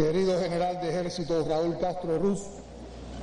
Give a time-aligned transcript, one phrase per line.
[0.00, 2.40] Querido general de ejército Raúl Castro Ruz,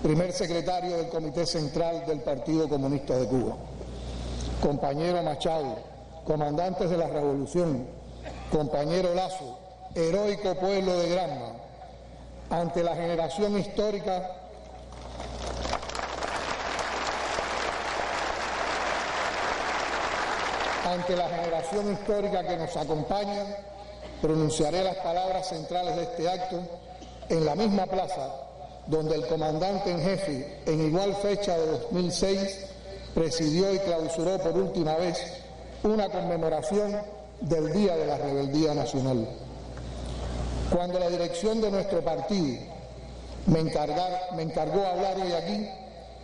[0.03, 3.55] primer secretario del Comité Central del Partido Comunista de Cuba.
[4.61, 5.79] Compañero Machado,
[6.23, 7.87] comandantes de la Revolución,
[8.51, 9.57] compañero Lazo,
[9.95, 11.53] heroico pueblo de Granma,
[12.51, 14.29] ante la generación histórica
[20.85, 23.45] ante la generación histórica que nos acompaña,
[24.21, 26.59] pronunciaré las palabras centrales de este acto
[27.29, 28.47] en la misma plaza
[28.87, 32.65] donde el comandante en jefe, en igual fecha de 2006,
[33.13, 35.19] presidió y clausuró por última vez
[35.83, 36.95] una conmemoración
[37.41, 39.27] del Día de la Rebeldía Nacional.
[40.71, 42.59] Cuando la dirección de nuestro partido
[43.45, 45.69] me, me encargó hablar hoy aquí,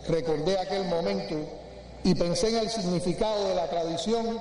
[0.08, 1.34] recordé aquel momento
[2.02, 4.40] y pensé en el significado de la tradición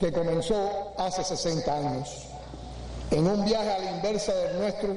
[0.00, 2.27] que comenzó hace 60 años.
[3.10, 4.88] En un viaje a la inversa del nuestro,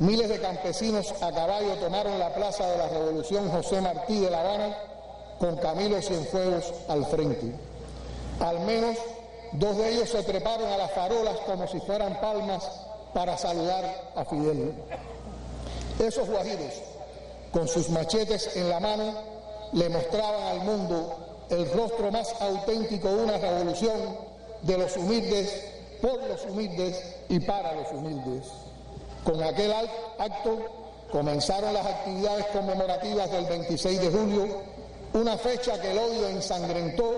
[0.00, 4.40] miles de campesinos a caballo tomaron la plaza de la Revolución José Martí de La
[4.40, 4.76] Habana
[5.38, 7.52] con Camilo Cienfuegos al frente.
[8.40, 8.96] Al menos
[9.52, 12.64] dos de ellos se treparon a las farolas como si fueran palmas
[13.14, 14.74] para saludar a Fidel.
[15.98, 16.74] Esos guajiros,
[17.52, 19.14] con sus machetes en la mano,
[19.72, 23.96] le mostraban al mundo el rostro más auténtico de una revolución
[24.62, 25.64] de los humildes,
[26.00, 28.46] por los humildes y para los humildes.
[29.24, 29.72] Con aquel
[30.18, 30.58] acto
[31.10, 34.46] comenzaron las actividades conmemorativas del 26 de julio,
[35.14, 37.16] una fecha que el odio ensangrentó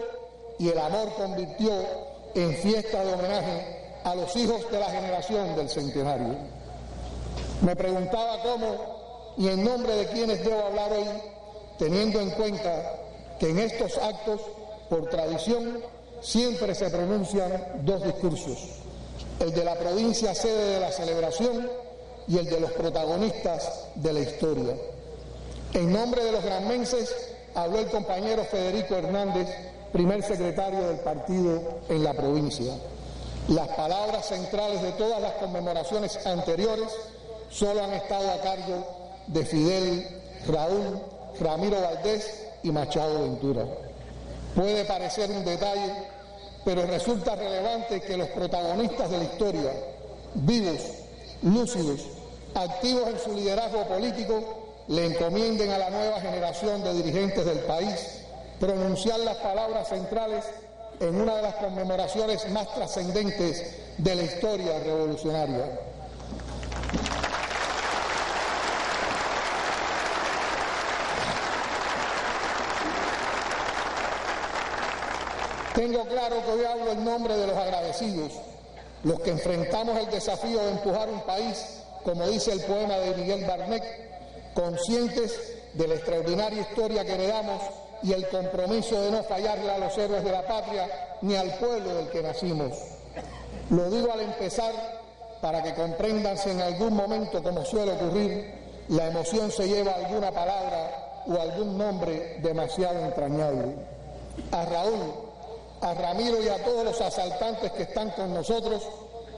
[0.59, 1.73] y el amor convirtió
[2.35, 6.37] en fiesta de homenaje a los hijos de la generación del centenario.
[7.63, 11.05] Me preguntaba cómo y en nombre de quienes debo hablar hoy,
[11.79, 12.97] teniendo en cuenta
[13.39, 14.41] que en estos actos,
[14.89, 15.81] por tradición,
[16.21, 18.59] siempre se pronuncian dos discursos,
[19.39, 21.69] el de la provincia sede de la celebración
[22.29, 24.75] y el de los protagonistas de la historia.
[25.73, 27.15] En nombre de los granmenses
[27.55, 29.49] habló el compañero Federico Hernández,
[29.93, 32.75] primer secretario del partido en la provincia.
[33.49, 36.89] Las palabras centrales de todas las conmemoraciones anteriores
[37.51, 38.87] solo han estado a cargo
[39.27, 40.07] de Fidel,
[40.47, 41.01] Raúl,
[41.41, 43.65] Ramiro Valdés y Machado Ventura.
[44.55, 45.93] Puede parecer un detalle,
[46.65, 49.73] pero resulta relevante que los protagonistas de la historia,
[50.35, 50.81] vivos,
[51.43, 52.01] lúcidos,
[52.55, 58.25] activos en su liderazgo político, le encomienden a la nueva generación de dirigentes del país
[58.59, 60.45] pronunciar las palabras centrales
[61.01, 63.65] en una de las conmemoraciones más trascendentes
[63.97, 65.81] de la historia revolucionaria.
[75.75, 78.33] Tengo claro que hoy hablo en nombre de los agradecidos,
[79.05, 83.45] los que enfrentamos el desafío de empujar un país, como dice el poema de Miguel
[83.45, 83.85] Barnett,
[84.55, 85.39] conscientes
[85.75, 87.63] de la extraordinaria historia que heredamos
[88.03, 90.89] y el compromiso de no fallarle a los héroes de la patria
[91.23, 92.73] ni al pueblo del que nacimos.
[93.71, 94.73] Lo digo al empezar
[95.41, 98.55] para que comprendan si en algún momento, como suele ocurrir,
[98.89, 103.77] la emoción se lleva alguna palabra o algún nombre demasiado entrañable.
[104.51, 105.30] A Raúl,
[105.81, 108.83] a Ramiro y a todos los asaltantes que están con nosotros,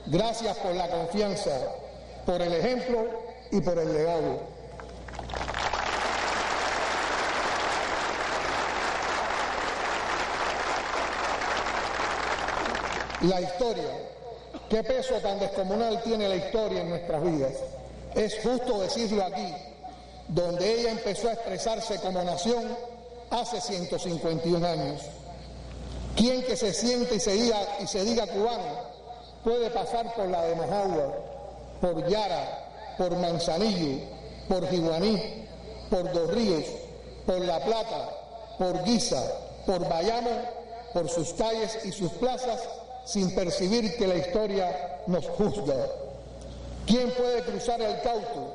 [0.07, 1.51] gracias por la confianza,
[2.25, 3.07] por el ejemplo
[3.51, 4.53] y por el legado.
[13.21, 13.89] La historia,
[14.69, 17.53] qué peso tan descomunal tiene la historia en nuestras vidas.
[18.15, 19.53] Es justo decirlo aquí,
[20.27, 22.75] donde ella empezó a expresarse como nación
[23.29, 25.01] hace 151 años.
[26.15, 28.93] ¿Quién que se siente y se diga, y se diga cubano
[29.43, 31.13] puede pasar por la de Mojagua,
[31.81, 34.03] por Yara, por Manzanillo,
[34.47, 35.47] por Jiguaní,
[35.89, 36.63] por Dos Ríos,
[37.25, 38.09] por La Plata,
[38.57, 39.21] por Guisa,
[39.65, 40.31] por Bayamo,
[40.93, 42.61] por sus calles y sus plazas,
[43.05, 45.87] sin percibir que la historia nos juzga?
[46.85, 48.53] ¿Quién puede cruzar el Cauto,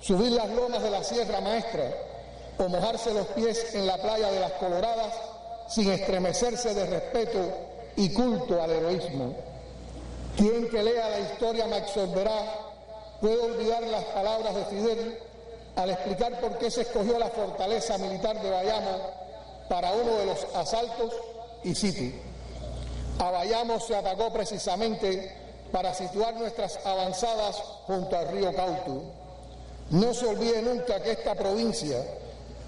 [0.00, 1.90] subir las lomas de la Sierra Maestra
[2.58, 5.12] o mojarse los pies en la playa de las Coloradas
[5.74, 7.38] sin estremecerse de respeto
[7.96, 9.34] y culto al heroísmo.
[10.36, 12.54] Quien que lea la historia me absorberá
[13.20, 15.18] puede olvidar las palabras de Fidel
[15.76, 18.98] al explicar por qué se escogió la fortaleza militar de Bayamo
[19.68, 21.12] para uno de los asaltos
[21.64, 22.12] y sitio.
[23.18, 25.36] A Bayamo se atacó precisamente
[25.70, 29.02] para situar nuestras avanzadas junto al río Cautu.
[29.90, 32.04] No se olvide nunca que esta provincia,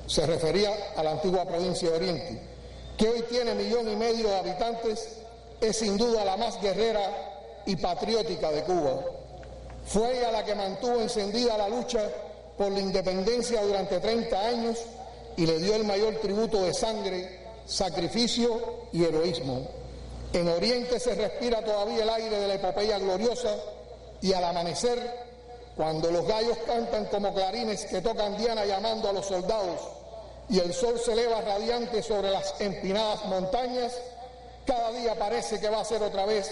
[0.06, 2.53] se refería a la antigua provincia de Oriente,
[2.96, 5.08] que hoy tiene millón y medio de habitantes,
[5.60, 9.04] es sin duda la más guerrera y patriótica de Cuba.
[9.86, 12.08] Fue ella la que mantuvo encendida la lucha
[12.56, 14.78] por la independencia durante 30 años
[15.36, 19.66] y le dio el mayor tributo de sangre, sacrificio y heroísmo.
[20.32, 23.54] En Oriente se respira todavía el aire de la epopeya gloriosa
[24.20, 24.98] y al amanecer,
[25.76, 29.80] cuando los gallos cantan como clarines que tocan Diana llamando a los soldados
[30.48, 33.92] y el sol se eleva radiante sobre las empinadas montañas,
[34.66, 36.50] cada día parece que va a ser otra vez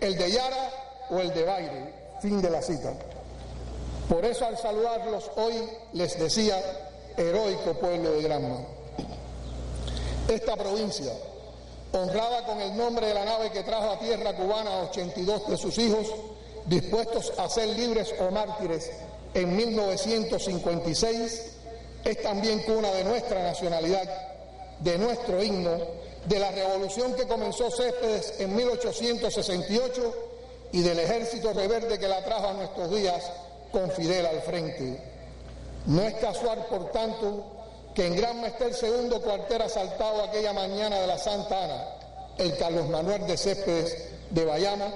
[0.00, 0.70] el de Yara
[1.10, 1.94] o el de Baile.
[2.20, 2.92] Fin de la cita.
[4.08, 5.54] Por eso al saludarlos hoy
[5.92, 6.60] les decía,
[7.16, 8.58] heroico pueblo de Granma.
[10.28, 11.12] Esta provincia,
[11.92, 15.56] honrada con el nombre de la nave que trajo a tierra cubana a 82 de
[15.56, 16.06] sus hijos,
[16.66, 18.90] dispuestos a ser libres o mártires
[19.34, 21.57] en 1956,
[22.04, 24.08] es también cuna de nuestra nacionalidad,
[24.80, 25.78] de nuestro himno,
[26.26, 30.14] de la revolución que comenzó Céspedes en 1868
[30.72, 33.30] y del ejército rebelde que la trajo a nuestros días
[33.72, 35.00] con Fidel al frente.
[35.86, 37.44] No es casual, por tanto,
[37.94, 41.84] que en Gran Mestel segundo cuartel asaltado aquella mañana de la Santa Ana,
[42.36, 44.92] el Carlos Manuel de Céspedes de Bayama,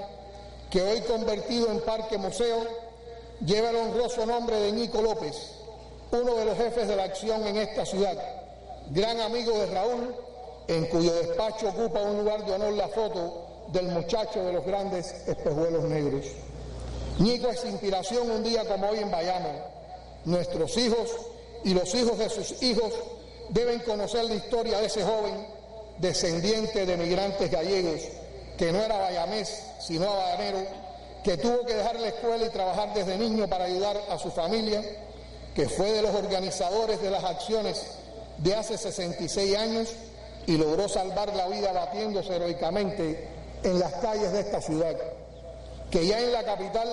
[0.71, 2.67] que hoy convertido en parque museo,
[3.45, 5.35] lleva el honroso nombre de Nico López,
[6.13, 8.17] uno de los jefes de la acción en esta ciudad,
[8.91, 10.15] gran amigo de Raúl,
[10.69, 15.11] en cuyo despacho ocupa un lugar de honor la foto del muchacho de los grandes
[15.27, 16.27] espejuelos negros.
[17.19, 19.51] Nico es inspiración un día como hoy en Bayamo.
[20.27, 21.11] Nuestros hijos
[21.65, 22.93] y los hijos de sus hijos
[23.49, 25.47] deben conocer la historia de ese joven
[25.99, 28.03] descendiente de migrantes gallegos,
[28.59, 30.67] que no era bayamés, sino habanero,
[31.25, 34.83] que tuvo que dejar la escuela y trabajar desde niño para ayudar a su familia
[35.55, 37.85] que fue de los organizadores de las acciones
[38.39, 39.89] de hace 66 años
[40.47, 43.29] y logró salvar la vida batiéndose heroicamente
[43.63, 44.97] en las calles de esta ciudad,
[45.91, 46.89] que ya en la capital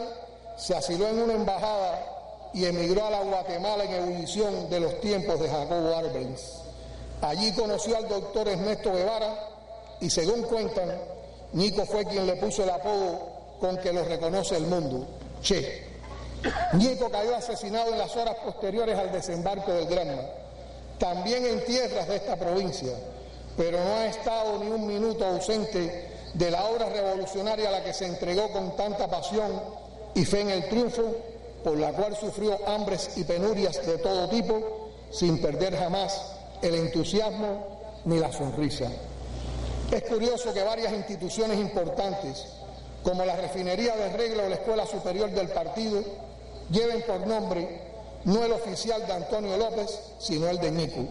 [0.58, 2.06] se asiló en una embajada
[2.54, 6.42] y emigró a la Guatemala en ebullición de los tiempos de Jacobo Arbenz.
[7.22, 9.48] Allí conoció al doctor Ernesto Guevara
[10.00, 10.90] y según cuentan,
[11.54, 13.20] Nico fue quien le puso el apodo
[13.60, 15.06] con que lo reconoce el mundo,
[15.42, 15.89] Che.
[16.74, 20.22] Nieto cayó asesinado en las horas posteriores al desembarco del Granma,
[20.98, 22.94] también en tierras de esta provincia,
[23.58, 27.94] pero no ha estado ni un minuto ausente de la obra revolucionaria a la que
[27.94, 29.52] se entregó con tanta pasión
[30.14, 31.16] y fe en el triunfo,
[31.64, 36.22] por la cual sufrió hambres y penurias de todo tipo, sin perder jamás
[36.62, 38.90] el entusiasmo ni la sonrisa.
[39.92, 42.46] Es curioso que varias instituciones importantes,
[43.04, 46.04] como la refinería de regla o la Escuela Superior del Partido,
[46.72, 47.90] lleven por nombre
[48.26, 51.06] no el oficial de Antonio López, sino el de Nico.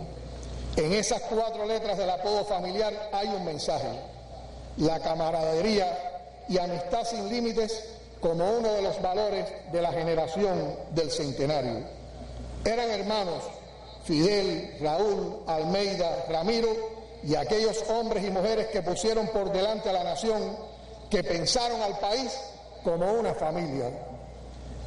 [0.76, 3.88] En esas cuatro letras del apodo familiar hay un mensaje,
[4.76, 7.84] la camaradería y amistad sin límites
[8.20, 11.84] como uno de los valores de la generación del centenario.
[12.64, 13.42] Eran hermanos
[14.04, 16.68] Fidel, Raúl, Almeida, Ramiro
[17.22, 20.56] y aquellos hombres y mujeres que pusieron por delante a la nación,
[21.10, 22.32] que pensaron al país
[22.84, 23.90] como una familia.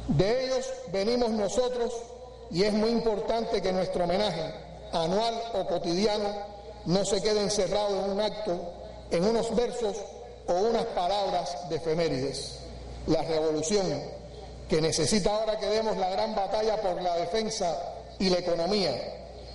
[0.08, 1.92] De ellos venimos nosotros
[2.50, 4.52] y es muy importante que nuestro homenaje
[4.92, 6.28] anual o cotidiano
[6.86, 8.60] no se quede encerrado en un acto,
[9.10, 9.96] en unos versos
[10.48, 12.58] o unas palabras de efemérides.
[13.06, 13.86] La revolución,
[14.68, 18.92] que necesita ahora que demos la gran batalla por la defensa y la economía,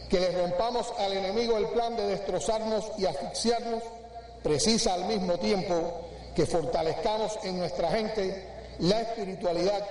[0.10, 3.84] que le rompamos al enemigo el plan de destrozarnos y asfixiarnos,
[4.42, 5.74] precisa al mismo tiempo
[6.36, 8.48] que fortalezcamos en nuestra gente
[8.80, 9.86] la espiritualidad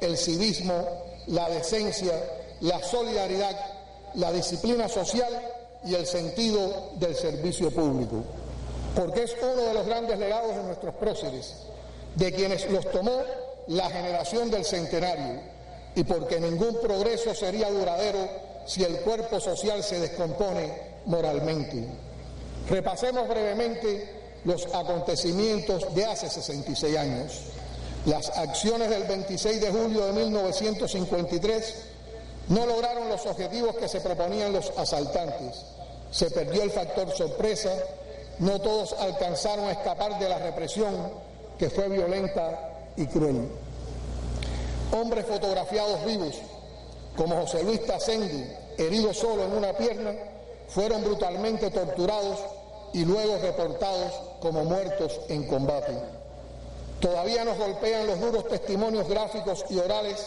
[0.00, 0.86] el civismo,
[1.26, 2.12] la decencia,
[2.60, 3.56] la solidaridad,
[4.14, 5.32] la disciplina social
[5.84, 8.22] y el sentido del servicio público.
[8.94, 11.54] Porque es uno de los grandes legados de nuestros próceres,
[12.14, 13.22] de quienes los tomó
[13.66, 15.40] la generación del centenario,
[15.96, 18.28] y porque ningún progreso sería duradero
[18.66, 20.72] si el cuerpo social se descompone
[21.06, 21.86] moralmente.
[22.68, 24.08] Repasemos brevemente
[24.44, 27.40] los acontecimientos de hace 66 años.
[28.06, 31.74] Las acciones del 26 de julio de 1953
[32.48, 35.64] no lograron los objetivos que se proponían los asaltantes.
[36.10, 37.70] Se perdió el factor sorpresa,
[38.40, 40.94] no todos alcanzaron a escapar de la represión
[41.58, 43.48] que fue violenta y cruel.
[44.92, 46.34] Hombres fotografiados vivos,
[47.16, 48.44] como José Luis Tacendi,
[48.76, 50.12] herido solo en una pierna,
[50.68, 52.38] fueron brutalmente torturados
[52.92, 56.23] y luego reportados como muertos en combate.
[57.00, 60.24] Todavía nos golpean los duros testimonios gráficos y orales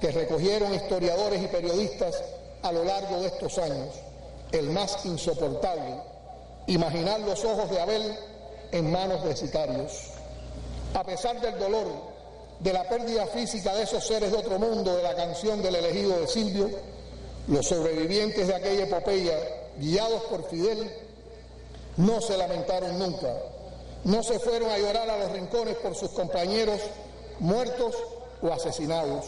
[0.00, 2.22] que recogieron historiadores y periodistas
[2.62, 3.88] a lo largo de estos años.
[4.52, 6.00] El más insoportable,
[6.66, 8.16] imaginar los ojos de Abel
[8.72, 10.10] en manos de sicarios.
[10.94, 11.86] A pesar del dolor
[12.60, 16.18] de la pérdida física de esos seres de otro mundo de la canción del elegido
[16.18, 16.70] de Silvio,
[17.48, 19.38] los sobrevivientes de aquella epopeya,
[19.78, 20.90] guiados por Fidel,
[21.96, 23.28] no se lamentaron nunca,
[24.06, 26.80] no se fueron a llorar a los rincones por sus compañeros
[27.40, 27.96] muertos
[28.40, 29.26] o asesinados.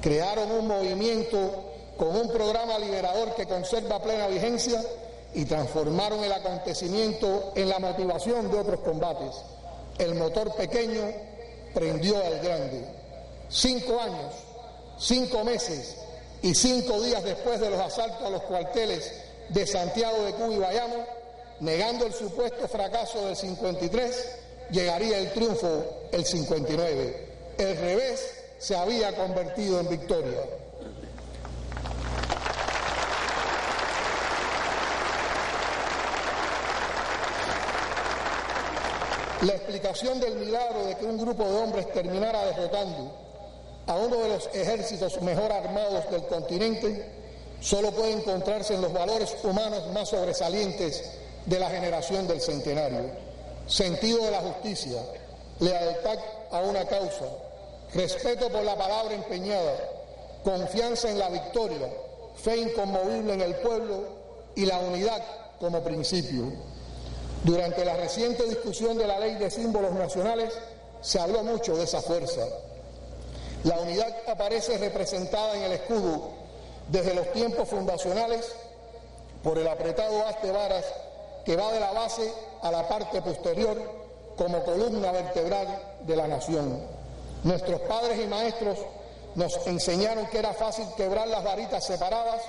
[0.00, 1.36] Crearon un movimiento
[1.98, 4.82] con un programa liberador que conserva plena vigencia
[5.34, 9.36] y transformaron el acontecimiento en la motivación de otros combates.
[9.98, 11.02] El motor pequeño
[11.74, 12.82] prendió al grande.
[13.50, 14.32] Cinco años,
[14.98, 15.98] cinco meses
[16.40, 19.12] y cinco días después de los asaltos a los cuarteles
[19.50, 21.19] de Santiago de Cuba y Bayamo,
[21.60, 24.28] negando el supuesto fracaso del 53,
[24.70, 27.28] llegaría el triunfo el 59.
[27.58, 30.40] El revés se había convertido en victoria.
[39.42, 43.10] La explicación del milagro de que un grupo de hombres terminara derrotando
[43.86, 47.10] a uno de los ejércitos mejor armados del continente
[47.60, 53.10] solo puede encontrarse en los valores humanos más sobresalientes de la generación del centenario.
[53.66, 55.00] Sentido de la justicia,
[55.60, 56.18] lealtad
[56.50, 57.26] a una causa,
[57.94, 59.74] respeto por la palabra empeñada,
[60.42, 61.88] confianza en la victoria,
[62.36, 64.04] fe inconmovible en el pueblo
[64.54, 65.22] y la unidad
[65.60, 66.52] como principio.
[67.44, 70.52] Durante la reciente discusión de la ley de símbolos nacionales
[71.00, 72.42] se habló mucho de esa fuerza.
[73.64, 76.30] La unidad aparece representada en el escudo
[76.88, 78.52] desde los tiempos fundacionales
[79.42, 80.84] por el apretado haz de varas
[81.44, 82.32] que va de la base
[82.62, 83.76] a la parte posterior
[84.36, 85.66] como columna vertebral
[86.02, 86.80] de la nación.
[87.44, 88.78] Nuestros padres y maestros
[89.34, 92.42] nos enseñaron que era fácil quebrar las varitas separadas,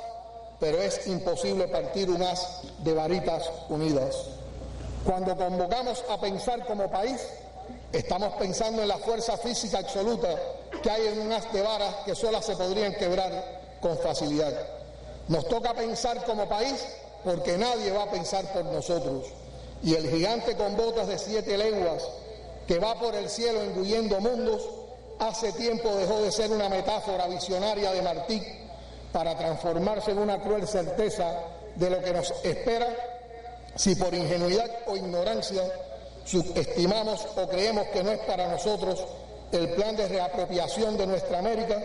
[0.59, 4.15] pero es imposible partir un haz de varitas unidas.
[5.05, 7.21] Cuando convocamos a pensar como país,
[7.91, 10.29] estamos pensando en la fuerza física absoluta
[10.81, 14.53] que hay en un haz de varas que solas se podrían quebrar con facilidad.
[15.27, 16.85] Nos toca pensar como país
[17.23, 19.27] porque nadie va a pensar por nosotros.
[19.83, 22.07] Y el gigante con botas de siete lenguas
[22.67, 24.61] que va por el cielo engullendo mundos,
[25.19, 28.41] hace tiempo dejó de ser una metáfora visionaria de Martí
[29.11, 31.33] para transformarse en una cruel certeza
[31.75, 32.87] de lo que nos espera
[33.75, 35.63] si por ingenuidad o ignorancia
[36.25, 39.03] subestimamos o creemos que no es para nosotros
[39.51, 41.81] el plan de reapropiación de nuestra América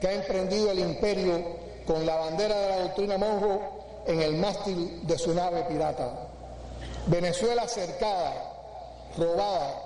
[0.00, 1.42] que ha emprendido el imperio
[1.86, 6.28] con la bandera de la doctrina Monroe en el mástil de su nave pirata.
[7.06, 8.32] Venezuela cercada,
[9.16, 9.82] robada,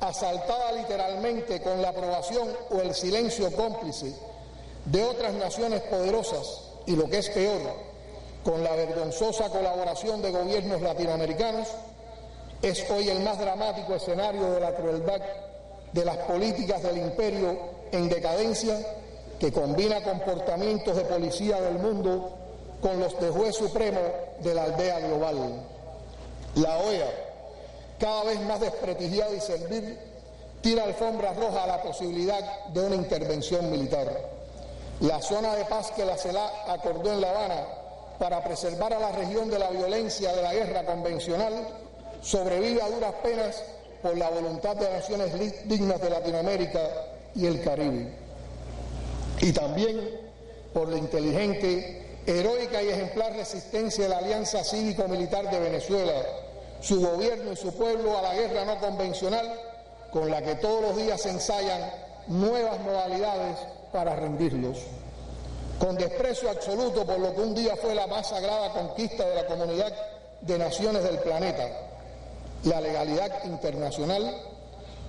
[0.00, 4.14] asaltada literalmente con la aprobación o el silencio cómplice
[4.86, 7.60] de otras naciones poderosas y lo que es peor,
[8.44, 11.68] con la vergonzosa colaboración de gobiernos latinoamericanos,
[12.62, 15.20] es hoy el más dramático escenario de la crueldad
[15.92, 17.58] de las políticas del imperio
[17.92, 18.78] en decadencia
[19.38, 22.39] que combina comportamientos de policía del mundo
[22.80, 24.00] con los de juez supremo
[24.40, 25.66] de la aldea global.
[26.54, 27.10] La OEA,
[27.98, 29.98] cada vez más desprestigiada y servil,
[30.60, 34.08] tira alfombra roja a la posibilidad de una intervención militar.
[35.00, 37.66] La zona de paz que la CELA acordó en La Habana
[38.18, 41.66] para preservar a la región de la violencia de la guerra convencional
[42.22, 43.62] sobrevive a duras penas
[44.02, 45.32] por la voluntad de naciones
[45.66, 46.80] dignas de Latinoamérica
[47.34, 48.12] y el Caribe.
[49.40, 50.20] Y también
[50.72, 51.99] por la inteligente,
[52.38, 56.12] heroica y ejemplar resistencia de la Alianza Cívico-Militar de Venezuela,
[56.80, 59.52] su gobierno y su pueblo a la guerra no convencional,
[60.10, 61.90] con la que todos los días se ensayan
[62.26, 63.58] nuevas modalidades
[63.92, 64.78] para rendirlos.
[65.78, 69.46] Con desprecio absoluto por lo que un día fue la más sagrada conquista de la
[69.46, 69.92] comunidad
[70.42, 71.66] de naciones del planeta,
[72.64, 74.42] la legalidad internacional,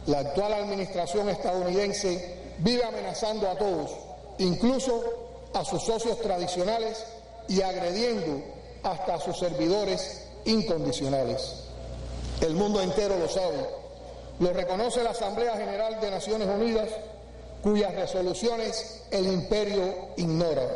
[0.05, 3.91] la actual administración estadounidense vive amenazando a todos,
[4.37, 7.03] incluso a sus socios tradicionales
[7.48, 8.41] y agrediendo
[8.84, 11.55] hasta a sus servidores incondicionales.
[12.41, 13.67] El mundo entero lo sabe,
[14.39, 16.89] lo reconoce la Asamblea General de Naciones Unidas
[17.62, 20.67] cuyas resoluciones el imperio ignora.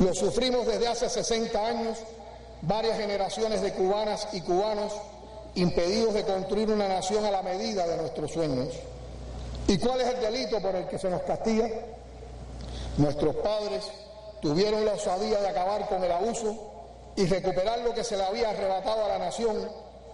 [0.00, 1.98] Lo sufrimos desde hace 60 años,
[2.62, 4.92] varias generaciones de cubanas y cubanos
[5.54, 8.68] impedidos de construir una nación a la medida de nuestros sueños.
[9.66, 11.68] ¿Y cuál es el delito por el que se nos castiga?
[12.98, 13.84] Nuestros padres
[14.42, 16.56] tuvieron la osadía de acabar con el abuso
[17.14, 19.56] y recuperar lo que se le había arrebatado a la nación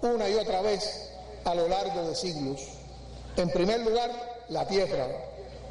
[0.02, 1.10] una y otra vez
[1.46, 2.60] a lo largo de siglos.
[3.38, 4.10] En primer lugar,
[4.50, 5.06] la tierra,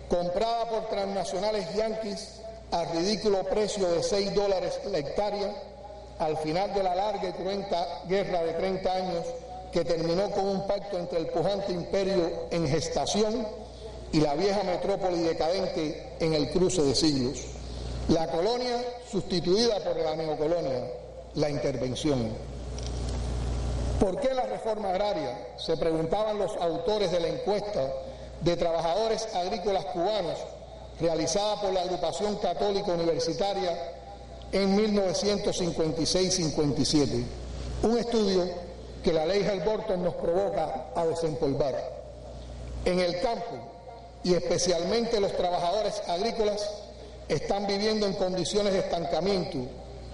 [0.10, 2.42] comprada por transnacionales yanquis
[2.72, 5.54] al ridículo precio de 6 dólares la hectárea,
[6.18, 9.26] al final de la larga y cruenta guerra de 30 años
[9.72, 13.48] que terminó con un pacto entre el pujante imperio en gestación
[14.14, 17.40] y la vieja metrópoli decadente en el cruce de siglos.
[18.10, 20.84] La colonia sustituida por la neocolonia,
[21.34, 22.30] la intervención.
[24.00, 25.56] ¿Por qué la reforma agraria?
[25.58, 27.92] Se preguntaban los autores de la encuesta
[28.42, 30.38] de trabajadores agrícolas cubanos
[31.00, 33.94] realizada por la agrupación católica universitaria
[34.52, 37.26] en 1956-57.
[37.82, 38.48] Un estudio
[39.04, 42.04] que la ley Helborton nos provoca a desempolvar.
[42.86, 43.73] En el campo,
[44.24, 46.70] y especialmente los trabajadores agrícolas,
[47.28, 49.58] están viviendo en condiciones de estancamiento,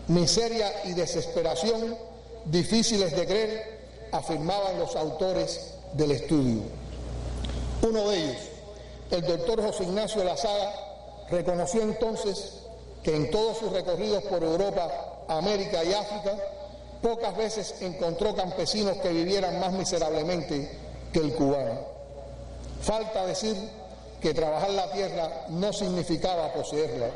[0.08, 1.98] miseria y desesperación
[2.46, 3.80] difíciles de creer,
[4.12, 6.62] afirmaban los autores del estudio.
[7.88, 8.42] Uno de ellos,
[9.12, 10.74] el doctor José Ignacio Lazaga,
[11.30, 12.54] reconoció entonces
[13.04, 16.36] que en todos sus recorridos por Europa, América y África,
[17.02, 20.70] pocas veces encontró campesinos que vivieran más miserablemente
[21.14, 21.80] que el cubano.
[22.82, 23.56] Falta decir
[24.22, 27.08] que trabajar la tierra no significaba poseerla.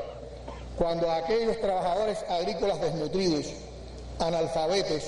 [0.77, 3.45] Cuando aquellos trabajadores agrícolas desnutridos,
[4.19, 5.03] analfabetos,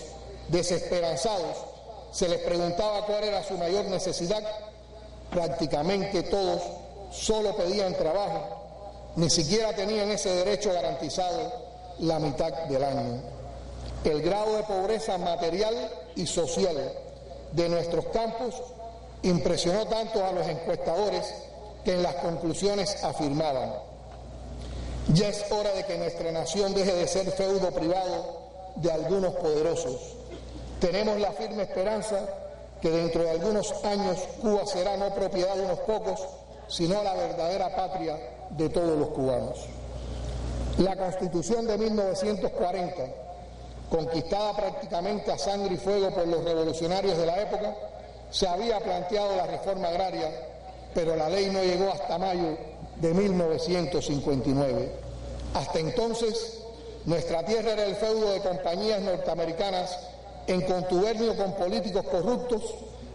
[0.50, 1.58] desesperanzados,
[2.12, 4.44] se les preguntaba cuál era su mayor necesidad,
[5.32, 6.62] prácticamente todos
[7.12, 8.66] solo pedían trabajo,
[9.16, 11.52] ni siquiera tenían ese derecho garantizado
[12.00, 13.22] la mitad del año.
[14.04, 16.76] El grado de pobreza material y social
[17.54, 18.56] de nuestros campos
[19.24, 21.34] impresionó tanto a los encuestadores
[21.86, 23.72] que en las conclusiones afirmaban,
[25.14, 28.40] ya es hora de que nuestra nación deje de ser feudo privado
[28.78, 30.16] de algunos poderosos.
[30.80, 32.28] Tenemos la firme esperanza
[32.82, 36.22] que dentro de algunos años Cuba será no propiedad de unos pocos,
[36.68, 38.18] sino la verdadera patria
[38.50, 39.60] de todos los cubanos.
[40.80, 43.04] La Constitución de 1940,
[43.90, 47.76] conquistada prácticamente a sangre y fuego por los revolucionarios de la época,
[48.30, 50.32] se había planteado la reforma agraria,
[50.96, 52.58] pero la ley no llegó hasta mayo
[52.96, 54.92] de 1959.
[55.54, 56.64] Hasta entonces,
[57.04, 60.00] nuestra tierra era el feudo de compañías norteamericanas
[60.48, 62.64] en contubernio con políticos corruptos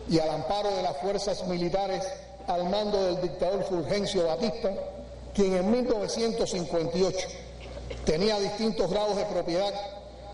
[0.09, 2.07] y al amparo de las fuerzas militares
[2.47, 4.71] al mando del dictador Fulgencio Batista,
[5.35, 7.29] quien en 1958
[8.05, 9.73] tenía distintos grados de propiedad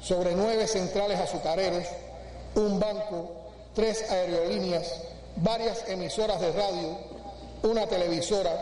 [0.00, 1.84] sobre nueve centrales azucareros,
[2.54, 3.30] un banco,
[3.74, 5.02] tres aerolíneas,
[5.36, 7.15] varias emisoras de radio,
[7.66, 8.52] una televisora,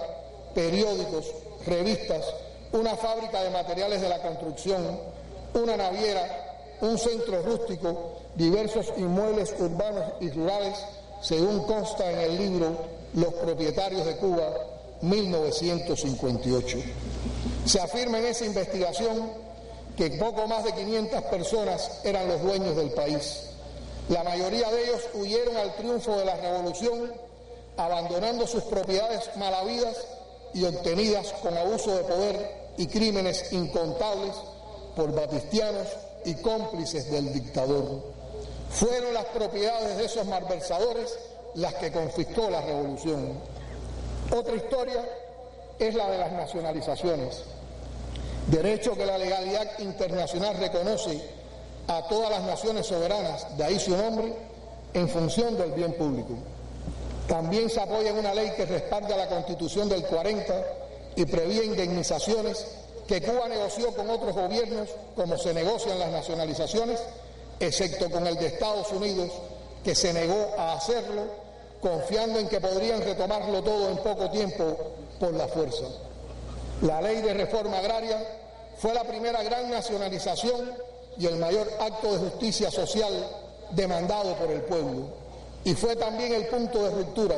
[0.54, 1.26] periódicos,
[1.66, 2.24] revistas,
[2.72, 4.98] una fábrica de materiales de la construcción,
[5.54, 10.78] una naviera, un centro rústico, diversos inmuebles urbanos y rurales,
[11.22, 12.76] según consta en el libro
[13.14, 14.52] Los propietarios de Cuba,
[15.00, 16.78] 1958.
[17.66, 19.30] Se afirma en esa investigación
[19.96, 23.50] que poco más de 500 personas eran los dueños del país.
[24.08, 27.12] La mayoría de ellos huyeron al triunfo de la revolución,
[27.76, 29.96] abandonando sus propiedades malavidas
[30.52, 34.34] y obtenidas con abuso de poder y crímenes incontables
[34.96, 35.88] por batistianos
[36.24, 38.02] y cómplices del dictador.
[38.70, 41.16] Fueron las propiedades de esos malversadores
[41.54, 43.38] las que confiscó la revolución.
[44.34, 45.04] Otra historia
[45.78, 47.42] es la de las nacionalizaciones,
[48.48, 51.20] derecho que la legalidad internacional reconoce
[51.86, 54.32] a todas las naciones soberanas, de ahí su nombre,
[54.94, 56.34] en función del bien público.
[57.28, 60.54] También se apoya en una ley que respalda la Constitución del 40
[61.16, 62.66] y prevía indemnizaciones
[63.06, 67.00] que Cuba negoció con otros gobiernos como se negocian las nacionalizaciones,
[67.60, 69.30] excepto con el de Estados Unidos,
[69.82, 71.22] que se negó a hacerlo,
[71.80, 74.76] confiando en que podrían retomarlo todo en poco tiempo
[75.20, 75.84] por la fuerza.
[76.82, 78.18] La ley de reforma agraria
[78.78, 80.72] fue la primera gran nacionalización
[81.18, 83.12] y el mayor acto de justicia social
[83.70, 85.23] demandado por el pueblo.
[85.64, 87.36] Y fue también el punto de ruptura,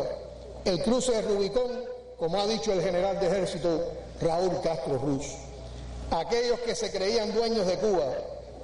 [0.65, 5.27] el cruce de Rubicón como ha dicho el general de ejército Raúl Castro Ruz.
[6.11, 8.07] Aquellos que se creían dueños de Cuba,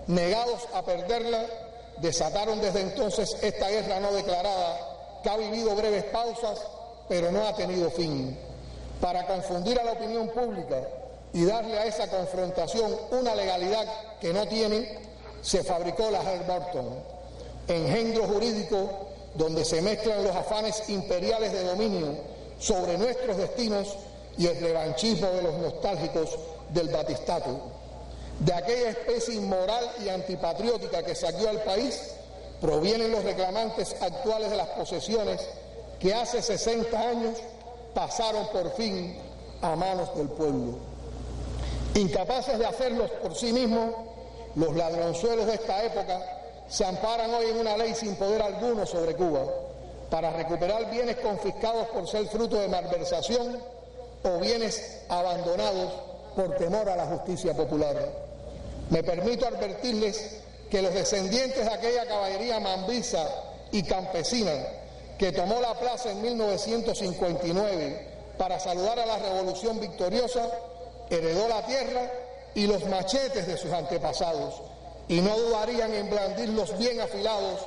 [0.07, 1.45] negados a perderla,
[1.99, 6.61] desataron desde entonces esta guerra no declarada que ha vivido breves pausas,
[7.09, 8.39] pero no ha tenido fin.
[9.01, 10.81] Para confundir a la opinión pública
[11.33, 13.87] y darle a esa confrontación una legalidad
[14.21, 14.99] que no tiene,
[15.43, 17.03] se fabricó la Barton,
[17.69, 22.17] engendro jurídico donde se mezclan los afanes imperiales de dominio
[22.59, 23.97] sobre nuestros destinos
[24.37, 26.39] y el revanchismo de los nostálgicos
[26.71, 27.61] del batistato.
[28.39, 32.15] De aquella especie inmoral y antipatriótica que saqueó al país,
[32.61, 35.41] provienen los reclamantes actuales de las posesiones
[35.99, 37.39] que hace 60 años
[37.95, 39.19] pasaron por fin
[39.61, 40.79] a manos del pueblo.
[41.95, 43.93] Incapaces de hacerlos por sí mismos,
[44.55, 46.42] los ladronzuelos de esta época
[46.73, 49.45] se amparan hoy en una ley sin poder alguno sobre Cuba
[50.09, 53.59] para recuperar bienes confiscados por ser fruto de malversación
[54.23, 55.93] o bienes abandonados
[56.35, 57.95] por temor a la justicia popular.
[58.89, 60.39] Me permito advertirles
[60.71, 63.29] que los descendientes de aquella caballería mambisa
[63.71, 64.53] y campesina
[65.19, 68.07] que tomó la plaza en 1959
[68.39, 70.49] para saludar a la revolución victoriosa,
[71.11, 72.11] heredó la tierra
[72.55, 74.63] y los machetes de sus antepasados,
[75.13, 77.61] y no dudarían en blandirlos bien afilados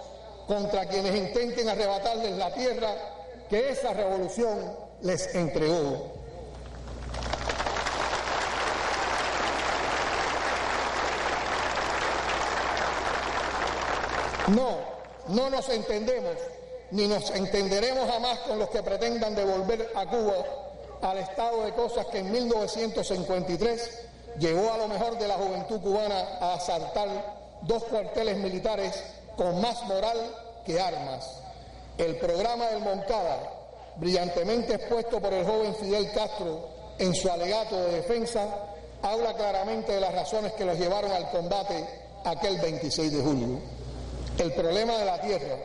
[0.47, 2.89] contra quienes intenten arrebatarles la tierra
[3.47, 6.12] que esa revolución les entregó.
[14.47, 14.77] No,
[15.27, 16.34] no nos entendemos
[16.89, 20.34] ni nos entenderemos jamás con los que pretendan devolver a Cuba
[20.99, 24.01] al estado de cosas que en 1953
[24.39, 27.35] llevó a lo mejor de la juventud cubana a asaltar
[27.67, 29.04] dos cuarteles militares
[29.36, 30.17] con más moral
[30.65, 31.41] que armas.
[31.97, 33.51] El programa del Moncada,
[33.97, 38.47] brillantemente expuesto por el joven Fidel Castro en su alegato de defensa,
[39.01, 41.86] habla claramente de las razones que los llevaron al combate
[42.23, 43.60] aquel 26 de julio.
[44.38, 45.56] El problema de la tierra,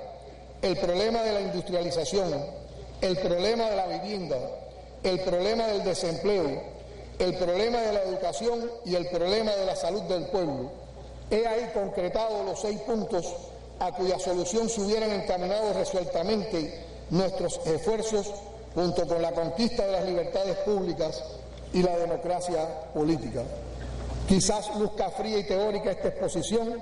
[0.62, 2.44] el problema de la industrialización,
[3.00, 4.36] el problema de la vivienda,
[5.02, 6.62] el problema del desempleo,
[7.18, 10.70] el problema de la educación y el problema de la salud del pueblo.
[11.30, 13.26] He ahí concretado los seis puntos
[13.78, 18.30] a cuya solución se hubieran encaminado resueltamente nuestros esfuerzos
[18.74, 21.22] junto con la conquista de las libertades públicas
[21.72, 23.42] y la democracia política.
[24.28, 26.80] Quizás luzca fría y teórica esta exposición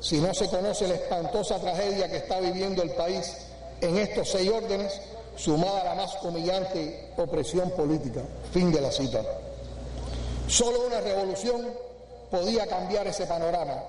[0.00, 3.36] si no se conoce la espantosa tragedia que está viviendo el país
[3.80, 5.00] en estos seis órdenes,
[5.36, 8.22] sumada a la más humillante opresión política.
[8.52, 9.22] Fin de la cita.
[10.48, 11.66] Solo una revolución
[12.30, 13.82] podía cambiar ese panorama,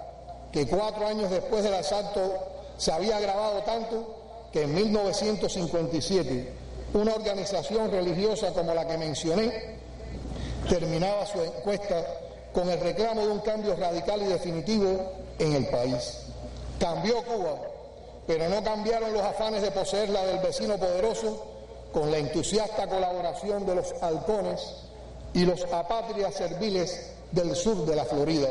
[0.52, 4.16] que cuatro años después del asalto se había agravado tanto
[4.52, 6.54] que en 1957
[6.94, 9.76] una organización religiosa como la que mencioné
[10.68, 12.06] terminaba su encuesta
[12.54, 16.20] con el reclamo de un cambio radical y definitivo en el país.
[16.80, 17.56] Cambió Cuba,
[18.28, 21.46] pero no cambiaron los afanes de poseerla del vecino poderoso
[21.94, 24.62] con la entusiasta colaboración de los halcones
[25.34, 28.50] y los apátridas serviles del sur de la Florida.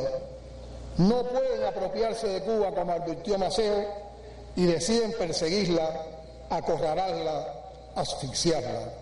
[0.99, 3.85] No pueden apropiarse de Cuba como advirtió Maceo
[4.57, 6.05] y deciden perseguirla,
[6.51, 7.55] acorralarla,
[7.95, 8.93] asfixiarla.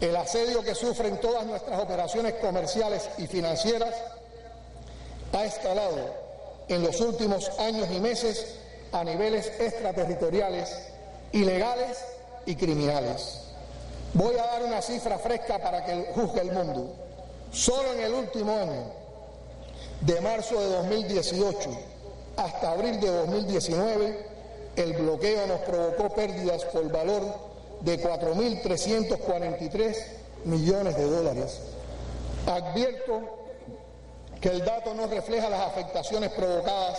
[0.00, 3.94] El asedio que sufren todas nuestras operaciones comerciales y financieras
[5.32, 6.14] ha escalado
[6.68, 8.56] en los últimos años y meses
[8.92, 10.70] a niveles extraterritoriales,
[11.32, 11.98] ilegales
[12.46, 13.40] y criminales.
[14.14, 16.94] Voy a dar una cifra fresca para que juzgue el mundo.
[17.52, 18.99] Solo en el último año,
[20.00, 21.70] de marzo de 2018
[22.36, 24.26] hasta abril de 2019,
[24.76, 27.22] el bloqueo nos provocó pérdidas por valor
[27.80, 29.96] de 4.343
[30.44, 31.60] millones de dólares.
[32.46, 33.40] Advierto
[34.40, 36.98] que el dato no refleja las afectaciones provocadas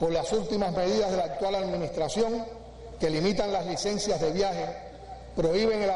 [0.00, 2.44] por las últimas medidas de la actual Administración
[2.98, 4.66] que limitan las licencias de viaje,
[5.36, 5.90] prohíben el,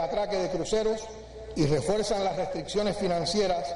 [0.00, 1.02] atraque de cruceros
[1.56, 3.74] y refuerzan las restricciones financieras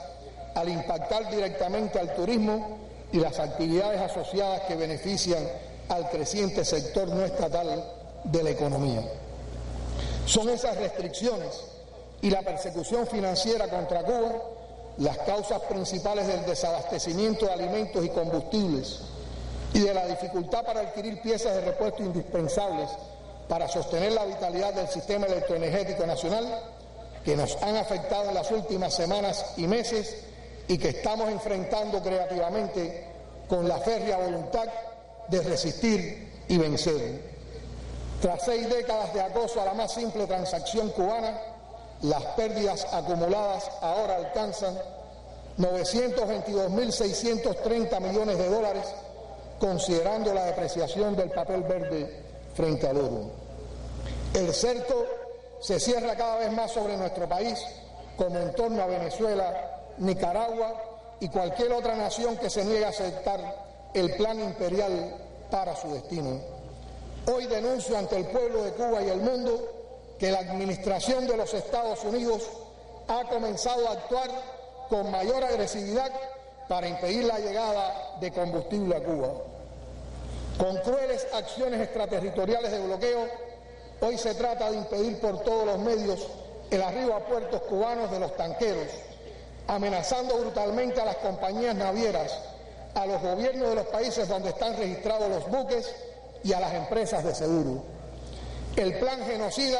[0.59, 2.79] al impactar directamente al turismo
[3.12, 5.49] y las actividades asociadas que benefician
[5.88, 7.85] al creciente sector no estatal
[8.25, 9.03] de la economía.
[10.27, 11.62] Son esas restricciones
[12.21, 14.33] y la persecución financiera contra Cuba
[14.99, 19.03] las causas principales del desabastecimiento de alimentos y combustibles
[19.73, 22.90] y de la dificultad para adquirir piezas de repuesto indispensables
[23.49, 26.47] para sostener la vitalidad del sistema electroenergético nacional
[27.25, 30.25] que nos han afectado en las últimas semanas y meses
[30.69, 33.07] y que estamos enfrentando creativamente
[33.49, 34.67] con la férrea voluntad
[35.29, 37.23] de resistir y vencer.
[38.21, 41.41] Tras seis décadas de acoso a la más simple transacción cubana,
[42.03, 44.79] las pérdidas acumuladas ahora alcanzan
[45.59, 48.87] 922.630 millones de dólares,
[49.59, 52.23] considerando la depreciación del papel verde
[52.55, 53.31] frente al oro.
[54.35, 55.07] El cerco
[55.61, 57.59] se cierra cada vez más sobre nuestro país,
[58.17, 60.75] como en torno a Venezuela, Nicaragua
[61.21, 63.41] y cualquier otra nación que se niegue a aceptar
[63.95, 65.17] el plan imperial
[65.51, 66.41] para su destino.
[67.33, 71.53] Hoy denuncio ante el pueblo de Cuba y el mundo que la administración de los
[71.55, 72.49] Estados Unidos
[73.09, 74.31] ha comenzado a actuar
[74.89, 76.11] con mayor agresividad
[76.69, 79.29] para impedir la llegada de combustible a Cuba.
[80.59, 83.29] Con crueles acciones extraterritoriales de bloqueo,
[84.01, 86.27] hoy se trata de impedir por todos los medios
[86.71, 88.89] el arribo a puertos cubanos de los tanqueros,
[89.69, 92.37] amenazando brutalmente a las compañías navieras,
[92.95, 95.95] a los gobiernos de los países donde están registrados los buques
[96.43, 97.83] y a las empresas de seguro.
[98.75, 99.79] El plan genocida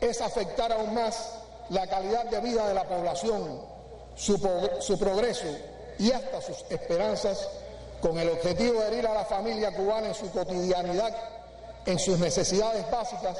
[0.00, 1.34] es afectar aún más
[1.70, 3.60] la calidad de vida de la población,
[4.14, 5.46] su, progreso
[5.98, 7.48] y hasta sus esperanzas
[8.00, 11.12] con el objetivo de herir a la familia cubana en su cotidianidad,
[11.86, 13.36] en sus necesidades básicas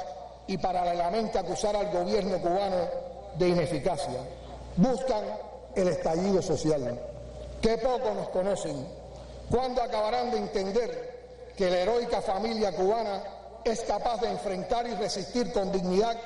[0.47, 2.75] y paralelamente acusar al gobierno cubano
[3.35, 4.19] de ineficacia.
[4.75, 5.23] Buscan
[5.79, 6.99] el estallido social.
[7.61, 8.85] Qué poco nos conocen.
[9.49, 11.19] ¿Cuándo acabarán de entender
[11.57, 13.21] que la heroica familia cubana
[13.63, 16.17] es capaz de enfrentar y resistir con dignidad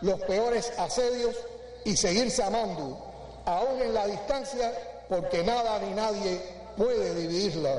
[0.00, 1.36] los peores asedios
[1.84, 2.98] y seguirse amando,
[3.44, 4.72] aún en la distancia,
[5.08, 6.40] porque nada ni nadie
[6.76, 7.74] puede dividirla.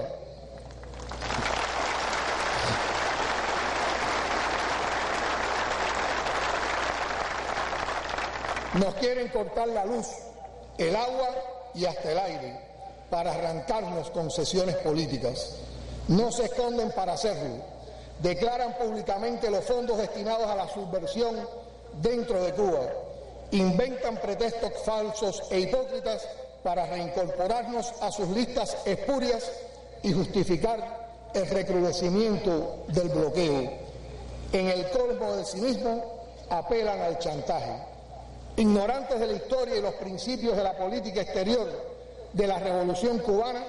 [8.73, 10.07] Nos quieren cortar la luz,
[10.87, 11.29] el agua
[11.73, 12.59] y hasta el aire
[13.09, 15.55] para arrancarnos concesiones políticas.
[16.07, 17.55] No se esconden para hacerlo.
[18.19, 21.35] Declaran públicamente los fondos destinados a la subversión
[22.01, 22.87] dentro de Cuba.
[23.51, 26.27] Inventan pretextos falsos e hipócritas
[26.63, 29.51] para reincorporarnos a sus listas espurias
[30.03, 33.71] y justificar el recrudecimiento del bloqueo.
[34.53, 36.03] En el colmo del cinismo
[36.49, 37.90] apelan al chantaje.
[38.57, 41.67] Ignorantes de la historia y los principios de la política exterior
[42.33, 43.63] de la revolución cubana,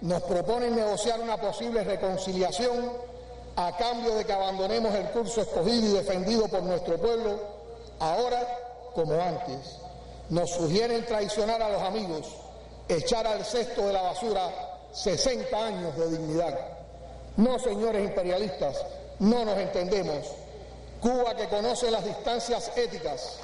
[0.00, 2.92] nos proponen negociar una posible reconciliación
[3.56, 7.38] a cambio de que abandonemos el curso escogido y defendido por nuestro pueblo,
[8.00, 8.46] ahora
[8.94, 9.78] como antes
[10.30, 12.26] nos sugieren traicionar a los amigos,
[12.88, 14.50] echar al cesto de la basura
[14.92, 16.58] 60 años de dignidad.
[17.36, 18.84] No, señores imperialistas,
[19.18, 20.26] no nos entendemos.
[21.00, 23.38] Cuba que conoce las distancias éticas.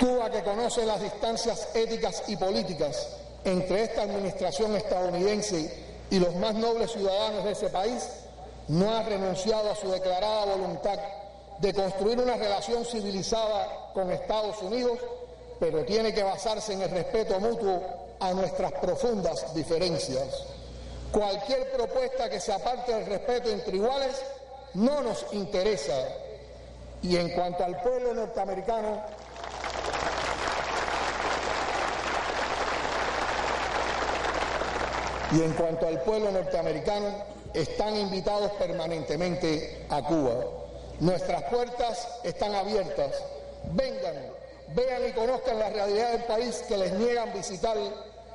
[0.00, 3.08] Cuba que conoce las distancias éticas y políticas
[3.44, 8.06] entre esta administración estadounidense y los más nobles ciudadanos de ese país
[8.68, 10.98] no ha renunciado a su declarada voluntad
[11.58, 14.98] de construir una relación civilizada con Estados Unidos,
[15.60, 17.82] pero tiene que basarse en el respeto mutuo
[18.20, 20.44] a nuestras profundas diferencias.
[21.14, 24.20] Cualquier propuesta que se aparte del respeto entre iguales
[24.74, 25.94] no nos interesa.
[27.02, 29.00] Y en cuanto al pueblo norteamericano,
[35.30, 37.06] y en cuanto al pueblo norteamericano,
[37.54, 40.34] están invitados permanentemente a Cuba.
[40.98, 43.22] Nuestras puertas están abiertas.
[43.70, 44.16] Vengan,
[44.74, 47.76] vean y conozcan la realidad del país que les niegan visitar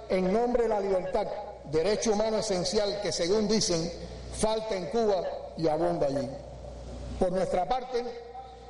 [0.07, 1.27] en nombre de la libertad,
[1.71, 3.91] derecho humano esencial que según dicen
[4.37, 5.23] falta en Cuba
[5.57, 6.27] y abunda allí.
[7.19, 8.03] Por nuestra parte,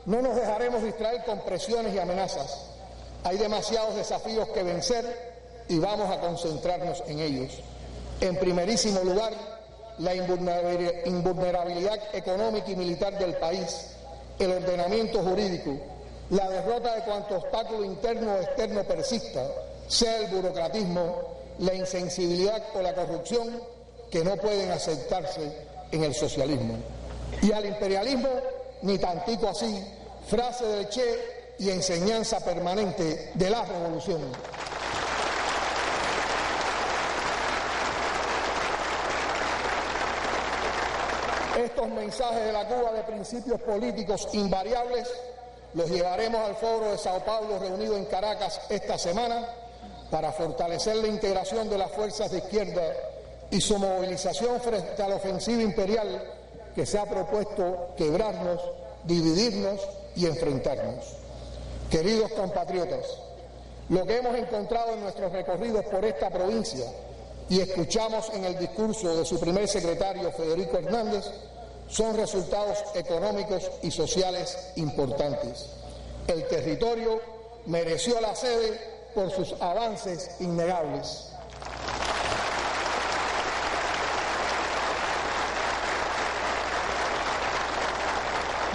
[0.05, 2.65] no nos dejaremos distraer con presiones y amenazas.
[3.23, 5.05] Hay demasiados desafíos que vencer
[5.67, 7.53] y vamos a concentrarnos en ellos.
[8.21, 9.33] En primerísimo lugar,
[9.99, 13.87] la invulnerabilidad económica y militar del país,
[14.39, 15.77] el ordenamiento jurídico,
[16.29, 19.45] la derrota de cuanto obstáculo interno o externo persista,
[19.87, 23.61] sea el burocratismo, la insensibilidad o la corrupción,
[24.09, 25.51] que no pueden aceptarse
[25.91, 26.75] en el socialismo.
[27.41, 28.29] Y al imperialismo,
[28.81, 29.83] ni tantico así,
[30.27, 34.21] frase del Che y enseñanza permanente de la revolución.
[41.57, 45.09] Estos mensajes de la Cuba de principios políticos invariables
[45.73, 49.45] los llevaremos al foro de Sao Paulo reunido en Caracas esta semana
[50.09, 52.81] para fortalecer la integración de las fuerzas de izquierda
[53.51, 56.23] y su movilización frente a la ofensiva imperial
[56.75, 58.61] que se ha propuesto quebrarnos,
[59.03, 59.79] dividirnos
[60.15, 61.05] y enfrentarnos.
[61.89, 63.05] Queridos compatriotas,
[63.89, 66.85] lo que hemos encontrado en nuestros recorridos por esta provincia
[67.49, 71.25] y escuchamos en el discurso de su primer secretario, Federico Hernández,
[71.87, 75.65] son resultados económicos y sociales importantes.
[76.27, 77.19] El territorio
[77.65, 78.79] mereció la sede
[79.13, 81.25] por sus avances innegables.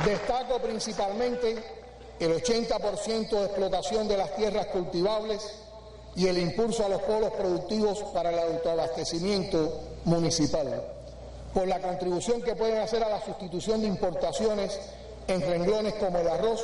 [0.05, 1.57] Destaco principalmente
[2.20, 5.61] el 80% de explotación de las tierras cultivables
[6.14, 10.94] y el impulso a los polos productivos para el autoabastecimiento municipal
[11.55, 14.79] por la contribución que pueden hacer a la sustitución de importaciones
[15.29, 16.61] en renglones como el arroz,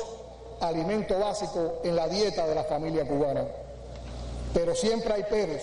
[0.61, 3.45] alimento básico en la dieta de la familia cubana.
[4.53, 5.61] Pero siempre hay peros.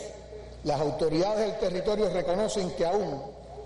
[0.64, 3.22] Las autoridades del territorio reconocen que aún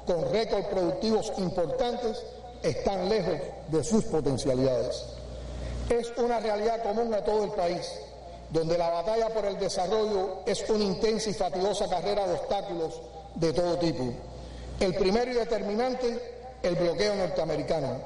[0.07, 2.23] con récords productivos importantes
[2.63, 5.05] están lejos de sus potencialidades.
[5.89, 7.89] Es una realidad común a todo el país
[8.53, 13.01] donde la batalla por el desarrollo es una intensa y fatigosa carrera de obstáculos
[13.35, 14.05] de todo tipo.
[14.79, 17.97] El primero y determinante, el bloqueo norteamericano.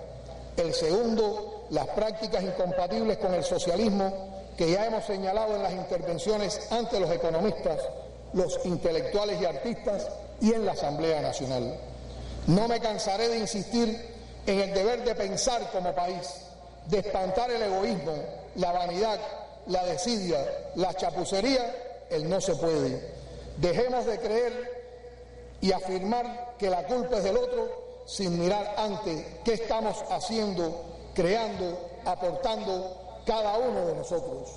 [0.56, 6.72] El segundo, las prácticas incompatibles con el socialismo que ya hemos señalado en las intervenciones
[6.72, 7.80] ante los economistas,
[8.32, 10.08] los intelectuales y artistas
[10.40, 11.78] y en la Asamblea Nacional.
[12.46, 16.42] No me cansaré de insistir en el deber de pensar como país,
[16.86, 18.14] de espantar el egoísmo,
[18.56, 19.18] la vanidad,
[19.66, 20.38] la desidia,
[20.76, 21.74] la chapucería,
[22.10, 23.14] el no se puede.
[23.58, 24.76] Dejemos de creer
[25.60, 31.90] y afirmar que la culpa es del otro sin mirar antes qué estamos haciendo, creando,
[32.04, 34.50] aportando cada uno de nosotros.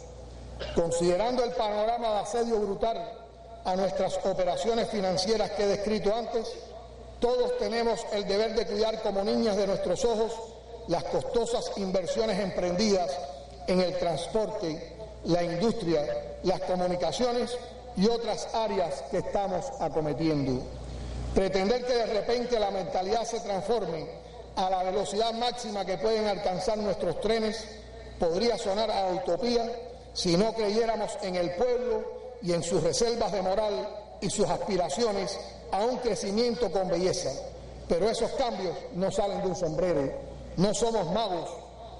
[0.75, 3.13] Considerando el panorama de asedio brutal
[3.63, 6.51] a nuestras operaciones financieras que he descrito antes,
[7.19, 10.33] todos tenemos el deber de cuidar como niñas de nuestros ojos
[10.87, 13.09] las costosas inversiones emprendidas
[13.67, 14.95] en el transporte,
[15.25, 16.01] la industria,
[16.43, 17.57] las comunicaciones
[17.95, 20.61] y otras áreas que estamos acometiendo.
[21.33, 26.77] Pretender que de repente la mentalidad se transforme a la velocidad máxima que pueden alcanzar
[26.77, 27.65] nuestros trenes
[28.19, 29.71] podría sonar a utopía
[30.13, 32.03] si no creyéramos en el pueblo
[32.41, 33.87] y en sus reservas de moral
[34.21, 35.37] y sus aspiraciones
[35.71, 37.29] a un crecimiento con belleza.
[37.87, 40.11] Pero esos cambios no salen de un sombrero,
[40.57, 41.49] no somos magos.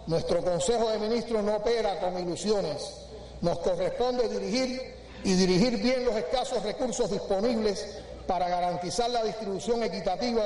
[0.08, 3.06] Nuestro Consejo de Ministros no opera con ilusiones.
[3.42, 10.44] Nos corresponde dirigir y dirigir bien los escasos recursos disponibles para garantizar la distribución equitativa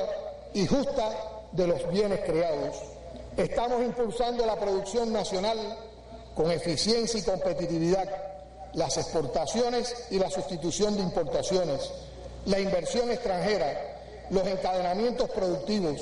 [0.54, 1.12] y justa
[1.54, 2.76] de los bienes creados.
[3.38, 5.58] Estamos impulsando la producción nacional
[6.36, 8.10] con eficiencia y competitividad,
[8.74, 11.92] las exportaciones y la sustitución de importaciones
[12.46, 13.74] la inversión extranjera,
[14.30, 16.02] los encadenamientos productivos,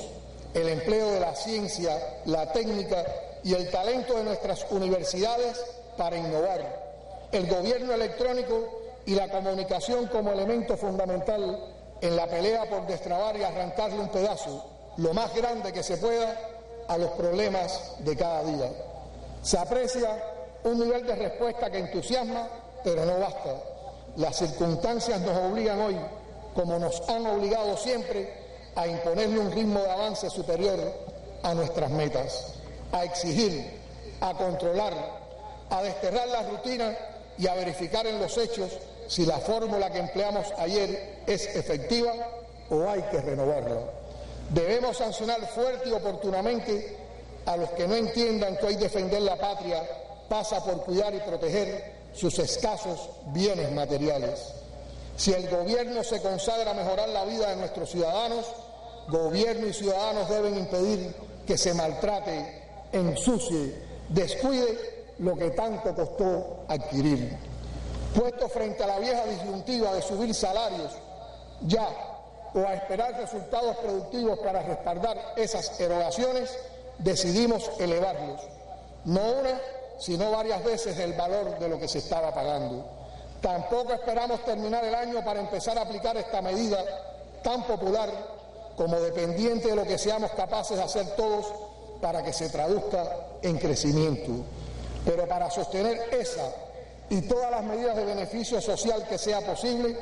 [0.54, 3.06] el empleo de la ciencia, la técnica
[3.44, 5.60] y el talento de nuestras universidades
[5.98, 11.60] para innovar, el gobierno electrónico y la comunicación como elemento fundamental
[12.02, 14.66] en la pelea por destrabar y arrancarle un pedazo,
[14.98, 16.38] lo más grande que se pueda,
[16.88, 18.70] a los problemas de cada día.
[19.42, 20.10] Se aprecia
[20.64, 22.48] un nivel de respuesta que entusiasma,
[22.84, 23.56] pero no basta.
[24.18, 25.96] Las circunstancias nos obligan hoy
[26.54, 28.34] como nos han obligado siempre
[28.76, 30.80] a imponerle un ritmo de avance superior
[31.44, 32.56] a nuestras metas,
[32.92, 33.80] a exigir,
[34.20, 34.94] a controlar,
[35.70, 36.94] a desterrar la rutina
[37.38, 38.70] y a verificar en los hechos
[39.08, 42.14] si la fórmula que empleamos ayer es efectiva
[42.70, 44.01] o hay que renovarla.
[44.54, 46.98] Debemos sancionar fuerte y oportunamente
[47.46, 49.82] a los que no entiendan que hoy defender la patria
[50.28, 54.54] pasa por cuidar y proteger sus escasos bienes materiales.
[55.16, 58.46] Si el gobierno se consagra a mejorar la vida de nuestros ciudadanos,
[59.08, 61.16] gobierno y ciudadanos deben impedir
[61.48, 63.74] que se maltrate, ensucie,
[64.10, 67.38] descuide lo que tanto costó adquirir.
[68.14, 70.92] Puesto frente a la vieja disyuntiva de subir salarios
[71.62, 72.11] ya
[72.54, 76.58] o a esperar resultados productivos para respaldar esas erogaciones,
[76.98, 78.42] decidimos elevarlos,
[79.06, 79.60] no una,
[80.00, 82.86] sino varias veces el valor de lo que se estaba pagando.
[83.42, 86.84] Tampoco esperamos terminar el año para empezar a aplicar esta medida
[87.42, 88.10] tan popular
[88.76, 91.46] como dependiente de lo que seamos capaces de hacer todos
[92.02, 93.04] para que se traduzca
[93.42, 94.32] en crecimiento.
[95.06, 96.52] Pero para sostener esa
[97.10, 99.98] y todas las medidas de beneficio social que sea posible,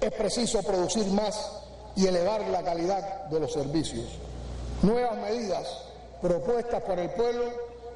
[0.00, 1.67] es preciso producir más
[1.98, 4.06] y elevar la calidad de los servicios.
[4.82, 5.66] Nuevas medidas
[6.22, 7.42] propuestas por el pueblo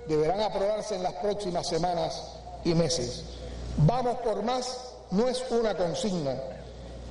[0.08, 2.20] deberán aprobarse en las próximas semanas
[2.64, 3.22] y meses.
[3.76, 6.34] Vamos por más no es una consigna,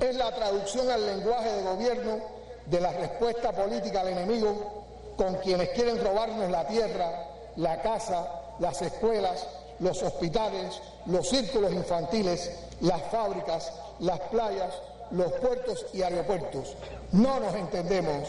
[0.00, 2.18] es la traducción al lenguaje de gobierno
[2.66, 4.84] de la respuesta política al enemigo
[5.16, 7.26] con quienes quieren robarnos la tierra,
[7.56, 8.28] la casa,
[8.58, 9.46] las escuelas,
[9.78, 12.50] los hospitales, los círculos infantiles,
[12.82, 14.74] las fábricas, las playas,
[15.12, 16.76] los puertos y aeropuertos.
[17.12, 18.28] No nos entendemos.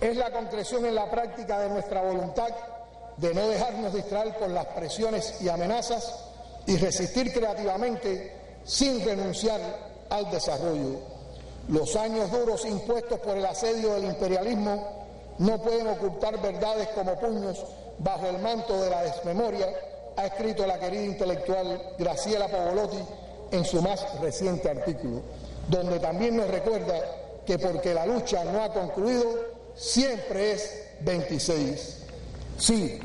[0.00, 2.48] Es la concreción en la práctica de nuestra voluntad
[3.16, 6.24] de no dejarnos distraer por las presiones y amenazas
[6.66, 9.60] y resistir creativamente sin renunciar
[10.10, 10.98] al desarrollo.
[11.68, 15.04] Los años duros impuestos por el asedio del imperialismo
[15.38, 17.64] no pueden ocultar verdades como puños
[17.98, 19.68] bajo el manto de la desmemoria,
[20.16, 22.98] ha escrito la querida intelectual Graciela Pavolotti
[23.52, 25.22] en su más reciente artículo,
[25.68, 26.94] donde también nos recuerda
[27.46, 29.24] que porque la lucha no ha concluido,
[29.74, 31.98] siempre es 26.
[32.58, 33.00] Sí,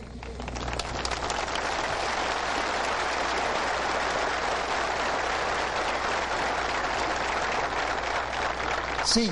[9.06, 9.32] Sí,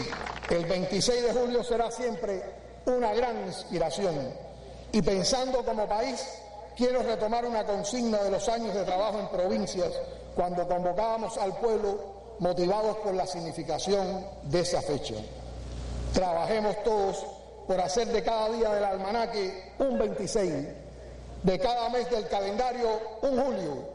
[0.50, 2.42] el 26 de julio será siempre
[2.86, 4.16] una gran inspiración
[4.92, 6.26] y pensando como país
[6.78, 9.92] quiero retomar una consigna de los años de trabajo en provincias
[10.34, 15.16] cuando convocábamos al pueblo motivados por la significación de esa fecha.
[16.14, 17.26] Trabajemos todos
[17.68, 20.54] por hacer de cada día del almanaque un 26,
[21.44, 23.90] de cada mes del calendario un julio,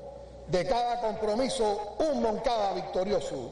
[0.49, 3.51] de cada compromiso un Moncada victorioso.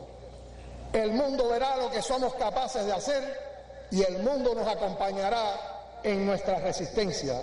[0.93, 3.41] El mundo verá lo que somos capaces de hacer
[3.91, 7.41] y el mundo nos acompañará en nuestra resistencia.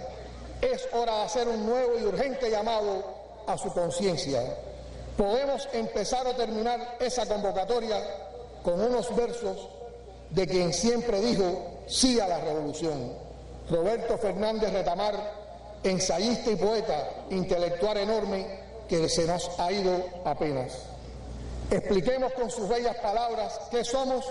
[0.62, 3.04] Es hora de hacer un nuevo y urgente llamado
[3.48, 4.41] a su conciencia.
[5.18, 8.01] Podemos empezar o terminar esa convocatoria
[8.63, 9.70] con unos versos
[10.30, 13.13] de quien siempre dijo sí a la revolución.
[13.70, 15.16] Roberto Fernández Retamar,
[15.84, 18.59] ensayista y poeta, intelectual enorme
[18.89, 20.74] que se nos ha ido apenas.
[21.72, 24.26] Expliquemos con sus bellas palabras qué somos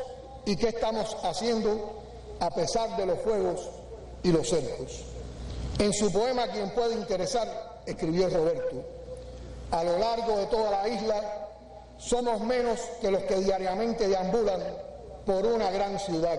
[0.45, 2.03] y qué estamos haciendo
[2.41, 3.71] a pesar de los fuegos
[4.23, 5.05] y los cercos.
[5.79, 8.85] En su poema Quien puede interesar, escribió Roberto,
[9.71, 11.45] a lo largo de toda la isla
[11.99, 14.61] somos menos que los que diariamente deambulan
[15.25, 16.39] por una gran ciudad.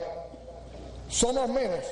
[1.10, 1.86] Somos menos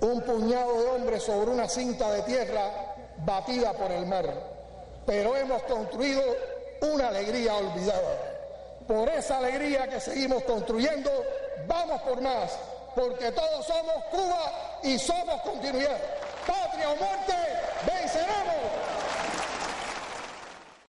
[0.00, 4.26] un puñado de hombres sobre una cinta de tierra batida por el mar,
[5.06, 6.22] pero hemos construido
[6.82, 8.34] una alegría olvidada.
[8.86, 11.10] Por esa alegría que seguimos construyendo,
[11.66, 12.56] vamos por más,
[12.94, 14.52] porque todos somos Cuba
[14.82, 15.98] y somos continuidad.
[16.46, 17.34] Patria o muerte,
[17.84, 18.75] venceremos.